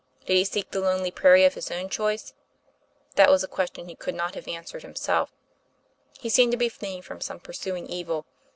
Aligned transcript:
Did 0.25 0.33
he 0.35 0.45
seek 0.45 0.71
the 0.71 0.79
lonely 0.79 1.11
prairie 1.11 1.45
of 1.45 1.53
his 1.53 1.69
own 1.69 1.87
choice? 1.87 2.33
That 3.17 3.29
was 3.29 3.43
a 3.43 3.47
question 3.47 3.87
he 3.87 3.93
could 3.93 4.15
not 4.15 4.33
have 4.33 4.47
answered 4.47 4.81
himself. 4.81 5.29
He 6.19 6.27
seemed 6.27 6.53
to 6.53 6.57
be 6.57 6.69
fleeing 6.69 7.03
from 7.03 7.21
some 7.21 7.39
pursuing 7.39 7.85
evil. 7.85 8.25